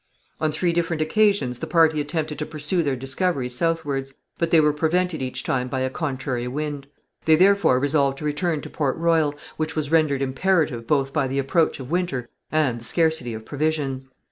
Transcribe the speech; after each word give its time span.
On 0.39 0.51
three 0.51 0.73
different 0.73 0.99
occasions 0.99 1.59
the 1.59 1.67
party 1.67 2.01
attempted 2.01 2.39
to 2.39 2.45
pursue 2.47 2.81
their 2.81 2.95
discoveries 2.95 3.53
southwards, 3.53 4.15
but 4.39 4.49
they 4.49 4.59
were 4.59 4.73
prevented 4.73 5.21
each 5.21 5.43
time 5.43 5.67
by 5.67 5.81
a 5.81 5.91
contrary 5.91 6.47
wind. 6.47 6.87
They 7.25 7.35
therefore 7.35 7.79
resolved 7.79 8.17
to 8.17 8.25
return 8.25 8.61
to 8.61 8.69
Port 8.71 8.97
Royal, 8.97 9.35
which 9.57 9.75
was 9.75 9.91
rendered 9.91 10.23
imperative 10.23 10.87
both 10.87 11.13
by 11.13 11.27
the 11.27 11.37
approach 11.37 11.79
of 11.79 11.91
winter 11.91 12.27
and 12.51 12.79
the 12.79 12.83
scarcity 12.83 13.35
of 13.35 13.45
provisions. 13.45 14.07